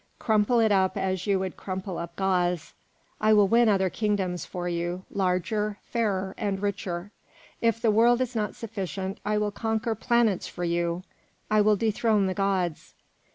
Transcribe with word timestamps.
Crumple 0.17 0.59
it 0.59 0.71
up 0.71 0.97
as 0.97 1.27
you 1.27 1.37
would 1.37 1.55
crumple 1.55 1.99
up 1.99 2.15
gauze, 2.15 2.73
I 3.19 3.33
will 3.33 3.47
win 3.47 3.69
other 3.69 3.91
kingdoms 3.91 4.45
for 4.47 4.67
you, 4.67 5.05
larger, 5.11 5.77
fairer, 5.83 6.33
and 6.39 6.59
richer. 6.59 7.11
If 7.61 7.79
the 7.79 7.91
world 7.91 8.19
is 8.19 8.35
not 8.35 8.55
sufficient, 8.55 9.19
I 9.23 9.37
will 9.37 9.51
conquer 9.51 9.93
planets 9.93 10.47
for 10.47 10.63
you, 10.63 11.03
I 11.51 11.61
will 11.61 11.75
dethrone 11.75 12.25
the 12.25 12.33
gods. 12.33 12.95